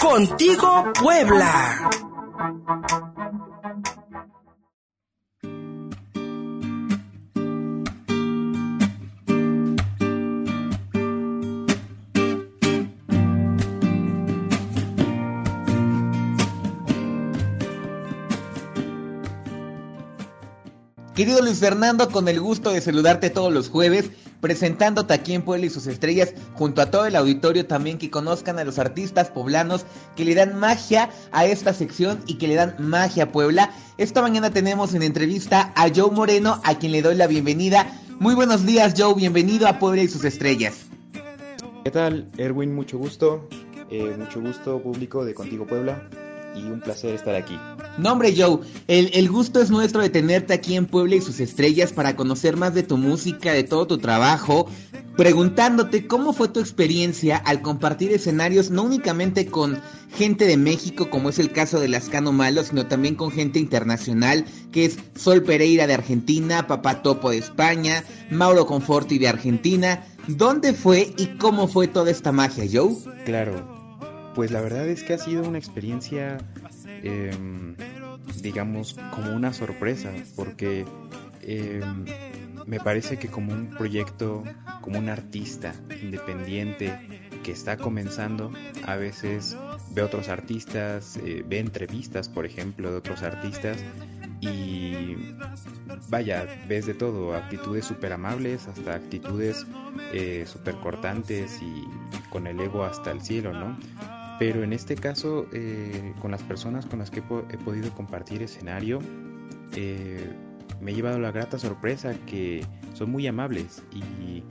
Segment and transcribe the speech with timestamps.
[0.00, 1.90] Contigo Puebla.
[21.18, 24.08] Querido Luis Fernando, con el gusto de saludarte todos los jueves,
[24.40, 28.60] presentándote aquí en Puebla y sus estrellas, junto a todo el auditorio también que conozcan
[28.60, 29.84] a los artistas poblanos
[30.14, 33.72] que le dan magia a esta sección y que le dan magia a Puebla.
[33.96, 37.90] Esta mañana tenemos en entrevista a Joe Moreno, a quien le doy la bienvenida.
[38.20, 40.86] Muy buenos días, Joe, bienvenido a Puebla y sus estrellas.
[41.82, 42.72] ¿Qué tal, Erwin?
[42.72, 43.48] Mucho gusto.
[43.90, 46.00] Eh, mucho gusto, público de Contigo Puebla
[46.58, 47.58] y un placer estar aquí.
[47.98, 51.40] No, hombre, Joe, el, el, gusto es nuestro de tenerte aquí en Puebla y sus
[51.40, 54.68] estrellas para conocer más de tu música, de todo tu trabajo,
[55.16, 59.80] preguntándote cómo fue tu experiencia al compartir escenarios no únicamente con
[60.14, 64.44] gente de México, como es el caso de Lascano Malo, sino también con gente internacional,
[64.72, 70.04] que es Sol Pereira de Argentina, Papá Topo de España, Mauro Conforti de Argentina.
[70.28, 72.94] ¿Dónde fue y cómo fue toda esta magia, Joe?
[73.24, 73.77] Claro,
[74.38, 76.38] pues la verdad es que ha sido una experiencia,
[77.02, 77.36] eh,
[78.40, 80.84] digamos, como una sorpresa, porque
[81.42, 81.80] eh,
[82.64, 84.44] me parece que como un proyecto,
[84.80, 88.52] como un artista independiente que está comenzando,
[88.86, 89.56] a veces
[89.90, 93.76] ve otros artistas, eh, ve entrevistas, por ejemplo, de otros artistas
[94.40, 95.16] y
[96.10, 99.66] vaya, ves de todo, actitudes súper amables hasta actitudes
[100.12, 101.82] eh, súper cortantes y
[102.30, 103.76] con el ego hasta el cielo, ¿no?
[104.38, 109.00] Pero en este caso, eh, con las personas con las que he podido compartir escenario,
[109.74, 110.32] eh,
[110.80, 114.44] me he llevado la grata sorpresa que son muy amables y,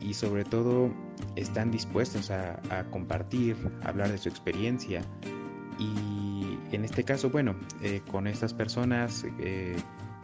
[0.00, 0.92] y sobre todo
[1.34, 5.02] están dispuestos a, compartir, a hablar de su experiencia.
[5.80, 9.74] Y en este caso, bueno, eh, con estas personas he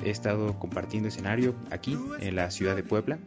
[0.05, 3.19] estado compartiendo escenario aquí en la ciudad de Puebla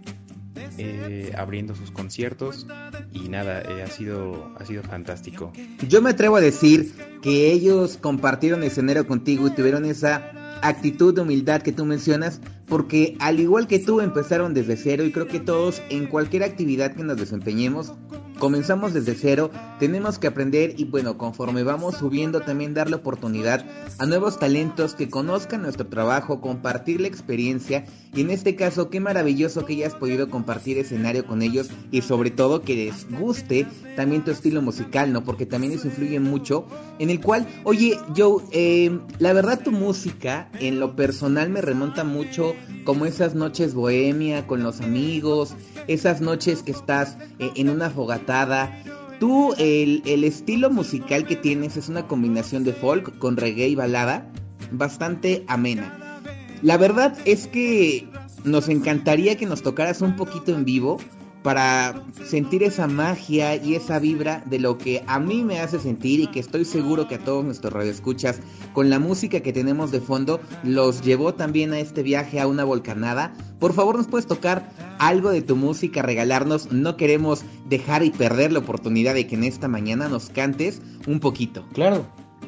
[0.78, 2.68] eh, abriendo sus conciertos
[3.12, 5.52] y nada, eh, ha, sido, ha sido fantástico.
[5.88, 11.22] Yo me atrevo a decir que ellos compartieron escenario contigo y tuvieron esa actitud de
[11.22, 15.40] humildad que tú mencionas, porque al igual que tú empezaron desde cero y creo que
[15.40, 17.94] todos en cualquier actividad que nos desempeñemos
[18.40, 23.66] comenzamos desde cero, tenemos que aprender y bueno, conforme vamos subiendo también darle oportunidad
[24.00, 29.00] a nuevos talentos que conozcan nuestro trabajo, compartir la experiencia y en este caso qué
[29.00, 34.24] maravilloso que hayas podido compartir escenario con ellos y sobre todo que les guste también
[34.24, 35.24] tu estilo musical, ¿no?
[35.24, 36.66] Porque también eso influye mucho
[37.00, 42.04] en el cual, oye Joe, eh, la verdad tu música en lo personal me remonta
[42.04, 45.56] mucho como esas noches bohemia con los amigos,
[45.88, 48.72] esas noches que estás eh, en una fogata
[49.20, 53.76] Tú, el, el, estilo musical que tienes es una combinación de folk con reggae y
[53.76, 54.32] balada
[54.72, 56.22] bastante amena.
[56.62, 58.08] La verdad es que
[58.44, 60.98] nos encantaría que nos tocaras un poquito en vivo
[61.44, 66.20] para sentir esa magia y esa vibra de lo que a mí me hace sentir
[66.20, 68.40] y que estoy seguro que a todos nuestros radioescuchas
[68.74, 72.64] con la música que tenemos de fondo los llevó también a este viaje a una
[72.64, 73.34] volcanada.
[73.60, 76.72] Por favor, nos puedes tocar algo de tu música, regalarnos.
[76.72, 81.20] No queremos dejar y perder la oportunidad de que en esta mañana nos cantes un
[81.20, 81.66] poquito.
[81.74, 82.06] Claro.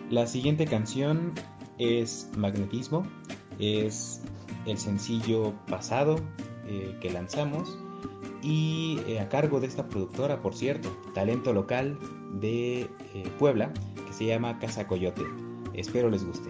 [0.09, 1.33] La siguiente canción
[1.77, 3.07] es Magnetismo.
[3.59, 4.21] Es
[4.65, 6.17] el sencillo pasado
[6.67, 7.77] eh, que lanzamos
[8.41, 11.97] y eh, a cargo de esta productora, por cierto, talento local
[12.33, 12.81] de
[13.13, 13.73] eh, Puebla,
[14.07, 15.23] que se llama Casa Coyote.
[15.73, 16.49] Espero les guste.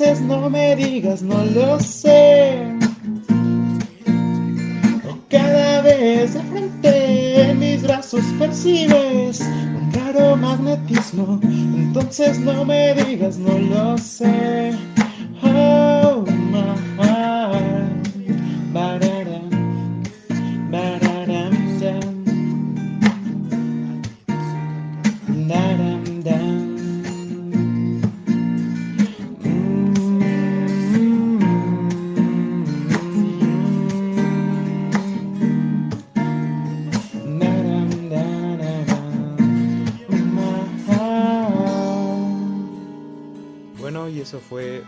[0.00, 2.72] entonces no me digas, no lo sé.
[5.28, 11.40] Cada vez de frente en mis brazos percibes un raro magnetismo.
[11.42, 14.72] Entonces no me digas, no lo sé.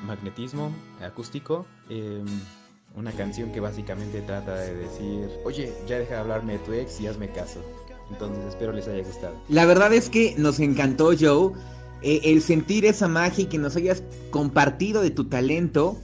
[0.04, 1.66] Magnetismo acústico.
[1.88, 2.22] eh,
[2.96, 7.00] una canción que básicamente trata de decir, oye, ya deja de hablarme de tu ex
[7.00, 7.60] y hazme caso.
[8.10, 9.34] Entonces espero les haya gustado.
[9.48, 11.52] La verdad es que nos encantó, Joe,
[12.02, 15.96] eh, el sentir esa magia y que nos hayas compartido de tu talento.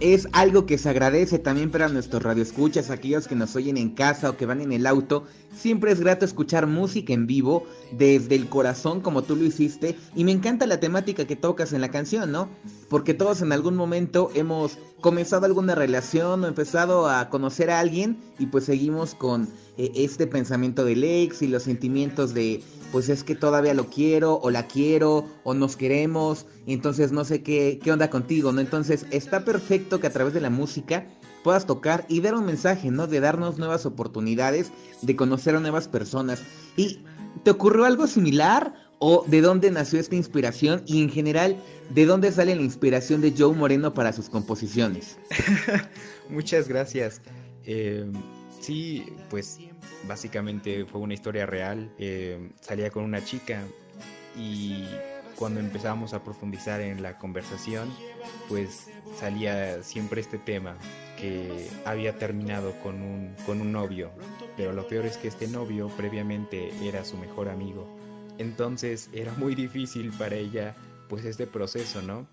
[0.00, 4.28] Es algo que se agradece también para nuestros radioescuchas, aquellos que nos oyen en casa
[4.28, 5.24] o que van en el auto.
[5.56, 9.96] Siempre es grato escuchar música en vivo desde el corazón como tú lo hiciste.
[10.16, 12.48] Y me encanta la temática que tocas en la canción, ¿no?
[12.88, 18.18] Porque todos en algún momento hemos comenzado alguna relación o empezado a conocer a alguien
[18.40, 22.62] y pues seguimos con eh, este pensamiento del ex y los sentimientos de
[22.94, 27.24] pues es que todavía lo quiero o la quiero o nos queremos y entonces no
[27.24, 28.60] sé qué, qué onda contigo, ¿no?
[28.60, 31.08] Entonces está perfecto que a través de la música
[31.42, 33.08] puedas tocar y dar un mensaje, ¿no?
[33.08, 34.70] De darnos nuevas oportunidades,
[35.02, 36.44] de conocer a nuevas personas.
[36.76, 37.00] ¿Y
[37.42, 38.74] te ocurrió algo similar?
[39.00, 40.84] ¿O de dónde nació esta inspiración?
[40.86, 41.56] Y en general,
[41.90, 45.18] ¿de dónde sale la inspiración de Joe Moreno para sus composiciones?
[46.30, 47.20] Muchas gracias.
[47.64, 48.06] Eh,
[48.64, 49.58] sí, pues
[50.08, 51.92] básicamente fue una historia real.
[51.98, 53.62] Eh, salía con una chica
[54.36, 54.84] y
[55.36, 57.92] cuando empezamos a profundizar en la conversación,
[58.48, 58.88] pues
[59.18, 60.76] salía siempre este tema
[61.20, 64.10] que había terminado con un, con un novio.
[64.56, 67.86] Pero lo peor es que este novio previamente era su mejor amigo.
[68.38, 70.74] Entonces era muy difícil para ella
[71.08, 72.26] pues este proceso, ¿no?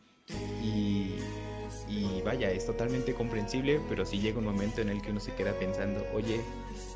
[2.24, 5.54] Vaya, es totalmente comprensible, pero sí llega un momento en el que uno se queda
[5.54, 6.42] pensando, oye,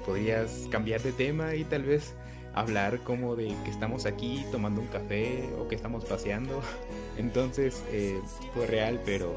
[0.05, 2.13] podrías cambiar de tema y tal vez
[2.53, 6.61] hablar como de que estamos aquí tomando un café o que estamos paseando.
[7.17, 8.19] Entonces eh,
[8.53, 9.35] fue real, pero,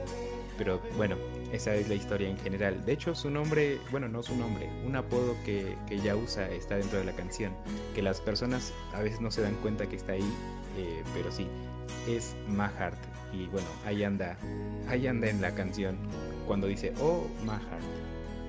[0.57, 1.17] pero bueno,
[1.53, 2.85] esa es la historia en general.
[2.85, 6.99] De hecho, su nombre, bueno, no su nombre, un apodo que, que usa está dentro
[6.99, 7.53] de la canción,
[7.95, 10.31] que las personas a veces no se dan cuenta que está ahí,
[10.77, 11.47] eh, pero sí,
[12.09, 12.99] es Mahart.
[13.33, 14.37] Y bueno, ahí anda,
[14.89, 15.97] ahí anda en la canción
[16.47, 17.83] cuando dice, oh, Mahart.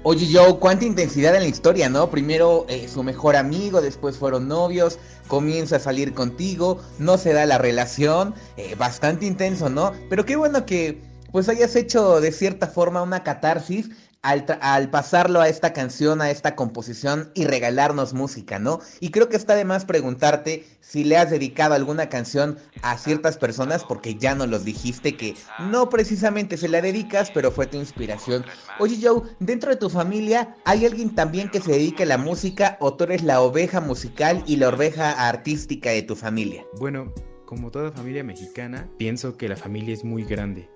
[0.04, 2.10] Oye Joe, cuánta intensidad en la historia, ¿no?
[2.10, 4.98] Primero eh, su mejor amigo, después fueron novios,
[5.28, 9.92] comienza a salir contigo, no se da la relación, eh, bastante intenso, ¿no?
[10.10, 11.02] Pero qué bueno que
[11.34, 13.90] pues hayas hecho de cierta forma una catarsis
[14.22, 18.80] al, pasarlo a esta canción, a esta composición y regalarnos música, ¿no?
[19.00, 23.38] Y creo que está de más preguntarte si le has dedicado alguna canción a ciertas
[23.38, 27.78] personas, porque ya nos los dijiste que no precisamente se la dedicas, pero fue tu
[27.78, 28.46] inspiración.
[28.80, 32.78] Oye Joe, dentro de tu familia, ¿hay alguien también que se dedique a la música
[32.82, 36.66] o tú eres la oveja musical y la oveja artística de tu familia?
[36.78, 37.14] Bueno,
[37.46, 40.70] como toda familia mexicana, pienso que la familia es muy grande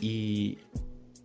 [0.00, 0.58] y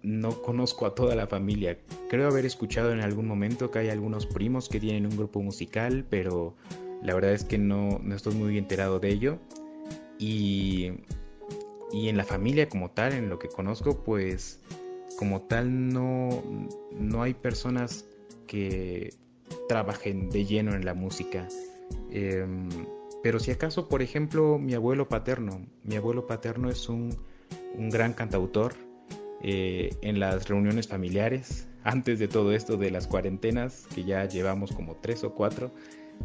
[0.03, 1.79] no conozco a toda la familia.
[2.09, 6.05] Creo haber escuchado en algún momento que hay algunos primos que tienen un grupo musical,
[6.09, 6.55] pero
[7.01, 9.39] la verdad es que no, no estoy muy enterado de ello.
[10.19, 10.91] Y,
[11.91, 14.61] y, en la familia como tal, en lo que conozco, pues
[15.17, 16.43] como tal no,
[16.91, 18.05] no hay personas
[18.45, 19.13] que
[19.67, 21.47] trabajen de lleno en la música.
[22.11, 22.45] Eh,
[23.23, 27.17] pero si acaso, por ejemplo, mi abuelo paterno, mi abuelo paterno es un,
[27.75, 28.75] un gran cantautor,
[29.43, 34.71] eh, en las reuniones familiares, antes de todo esto de las cuarentenas, que ya llevamos
[34.71, 35.71] como tres o cuatro,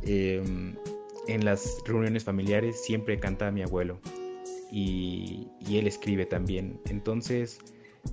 [0.03, 0.43] eh,
[1.29, 4.01] en las reuniones familiares siempre canta mi abuelo
[4.71, 6.81] y, él escribe también.
[6.89, 7.59] Entonces,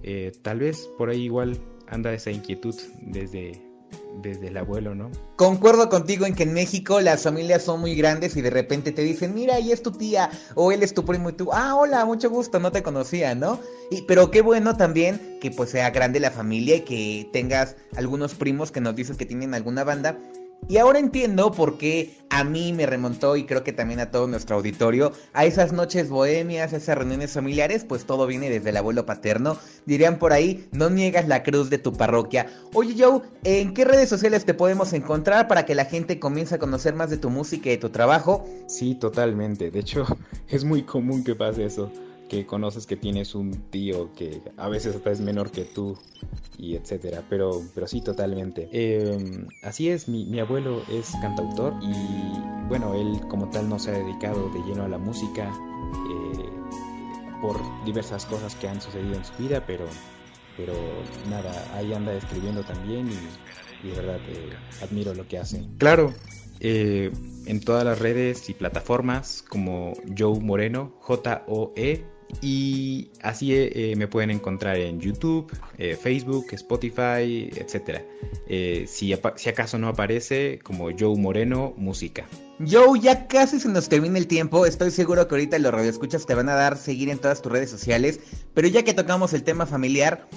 [0.04, 1.58] eh, tal vez por ahí igual
[1.88, 3.62] anda esa inquietud desde,
[4.22, 5.12] desde el abuelo, ¿no?
[5.36, 9.02] Concuerdo contigo en que en México las familias son muy grandes y de repente te
[9.02, 12.06] dicen, mira, ahí es tu tía, o él es tu primo y tú, ah, hola,
[12.06, 13.60] mucho gusto, no te conocía, ¿no?
[13.92, 18.34] Y, pero qué bueno también que pues sea grande la familia y que tengas algunos
[18.36, 20.18] primos que nos dices que tienen alguna banda.
[20.68, 24.28] Y ahora entiendo por qué a mí me remontó y creo que también a todo
[24.28, 29.06] nuestro auditorio a esas noches bohemias, esas reuniones familiares, pues todo viene desde el abuelo
[29.06, 29.58] paterno.
[29.86, 32.48] Dirían por ahí, no niegas la cruz de tu parroquia.
[32.74, 36.60] Oye Joe, ¿en qué redes sociales te podemos encontrar para que la gente comience a
[36.60, 38.48] conocer más de tu música y de tu trabajo?
[38.68, 39.70] Sí, totalmente.
[39.70, 40.06] De hecho,
[40.50, 41.92] es muy común que pase eso
[42.30, 45.98] que conoces que tienes un tío que a veces hasta es menor que tú
[46.58, 48.70] y etcétera, pero, pero sí, totalmente.
[48.72, 53.94] Em, así es, mi, abuelo es cantautor y bueno, él como tal no se ha
[53.98, 55.52] dedicado de lleno a la música
[56.10, 56.50] eh,
[57.42, 59.86] por diversas cosas que han sucedido en su vida, pero,
[60.58, 60.74] pero
[61.30, 64.50] nada, ahí anda escribiendo también y, de verdad eh,
[64.82, 65.64] admiro lo que hace.
[65.78, 66.14] Claro,
[66.60, 67.12] eh,
[67.46, 74.32] en todas las redes y plataformas como Joe Moreno, J-O-E y así eh, me pueden
[74.32, 78.02] encontrar en YouTube, eh, Facebook, Spotify, etc.
[78.48, 82.26] Eh, si, si, acaso no aparece, como Joe Moreno Música.
[82.60, 84.66] Joe, ya casi se nos termina el tiempo.
[84.66, 87.70] Estoy seguro que ahorita los radioescuchas te van a dar seguir en todas tus redes
[87.70, 88.20] sociales.
[88.54, 90.28] Pero ya que tocamos el tema familiar,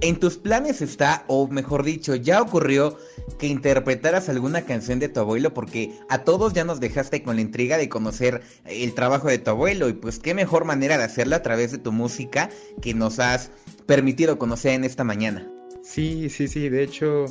[0.00, 2.96] en tus planes está, o mejor dicho, ya ocurrió
[3.38, 7.42] que interpretaras alguna canción de tu abuelo porque a todos ya nos dejaste con la
[7.42, 11.36] intriga de conocer el trabajo de tu abuelo y pues qué mejor manera de hacerlo
[11.36, 13.50] a través de tu música que nos has
[13.86, 15.46] permitido conocer en esta mañana.
[15.82, 17.26] Sí, sí, sí, de hecho,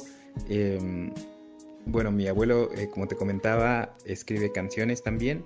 [0.48, 1.12] em,
[1.86, 5.44] bueno, mi abuelo, eh, como te comentaba, escribe canciones también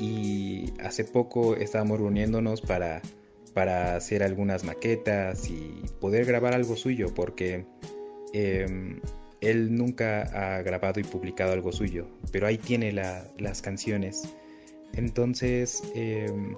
[0.00, 3.02] y hace poco estábamos reuniéndonos para
[3.56, 7.64] para hacer algunas maquetas y poder grabar algo suyo porque
[8.34, 9.00] em,
[9.40, 10.24] él nunca
[10.58, 14.28] ha grabado y publicado algo suyo, pero ahí tiene las canciones.
[14.92, 16.54] Entonces, em,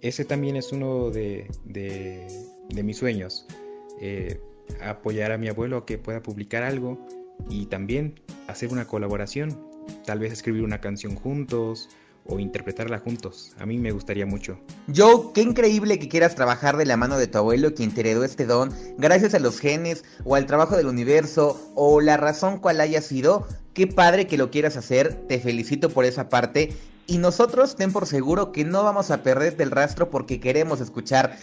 [0.00, 1.46] ese también es uno de,
[2.74, 3.46] mis sueños,
[4.00, 4.40] eh,
[4.80, 6.98] apoyar a mi abuelo a que pueda publicar algo
[7.48, 9.64] y también hacer una colaboración,
[10.04, 11.88] tal vez escribir una canción juntos
[12.26, 13.52] o interpretarla juntos.
[13.58, 14.58] A mí me gustaría mucho.
[14.94, 18.24] Joe, qué increíble que quieras trabajar de la mano de tu abuelo quien te heredó
[18.24, 22.80] este don, gracias a los genes o al trabajo del universo o la razón cual
[22.80, 23.46] haya sido.
[23.74, 26.76] Qué padre que lo quieras hacer, te felicito por esa parte
[27.06, 31.36] y nosotros ten por seguro que no vamos a perder del rastro porque queremos escuchar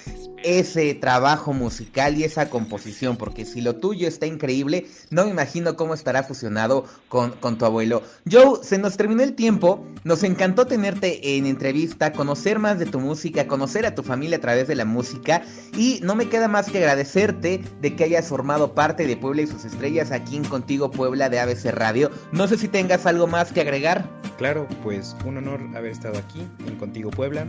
[0.43, 5.75] ese trabajo musical y esa composición, porque si lo tuyo está increíble, no me imagino
[5.75, 8.03] cómo estará fusionado con, con, tu abuelo.
[8.29, 12.99] Joe, se nos terminó el tiempo, nos encantó tenerte en entrevista, conocer más de tu
[12.99, 15.43] música, conocer a tu familia a través de la música
[15.77, 19.47] y no me queda más que agradecerte de que hayas formado parte de Puebla y
[19.47, 22.11] sus estrellas aquí en Contigo Puebla de ABC Radio.
[22.31, 24.09] No sé si tengas algo más que agregar.
[24.37, 27.45] Claro, pues un honor haber estado aquí en Contigo Puebla.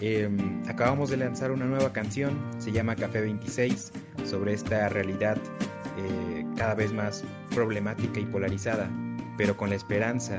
[0.00, 3.92] Em, acabamos de lanzar una nueva canción, se llama Café 26,
[4.24, 5.38] sobre esta realidad
[5.98, 7.24] eh, cada vez más
[7.54, 8.90] problemática y polarizada,
[9.36, 10.38] pero con la esperanza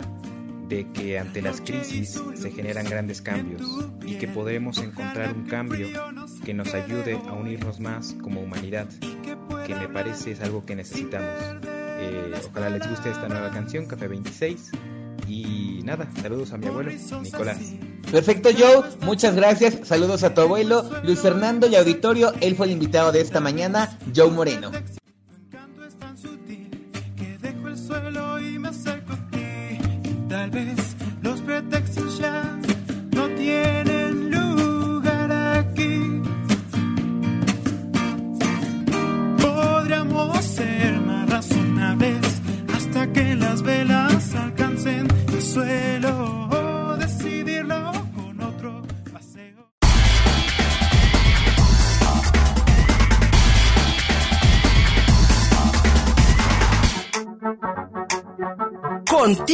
[0.67, 3.61] de que ante las crisis se generan grandes cambios
[4.03, 5.87] y que podremos encontrar un cambio
[6.43, 8.87] que nos ayude a unirnos más como humanidad,
[9.65, 11.29] que me parece es algo que necesitamos.
[11.97, 14.71] Eh, ojalá les guste esta nueva canción, Café 26.
[15.27, 17.75] Y nada, saludos a mi abuelo, Nicolás.
[18.11, 18.83] Perfecto, Joe.
[19.01, 19.79] Muchas gracias.
[19.83, 22.33] Saludos a tu abuelo, Luis Fernando y auditorio.
[22.41, 24.71] Él fue el invitado de esta mañana, Joe Moreno.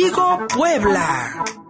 [0.02, 1.61] Contigo Puebla.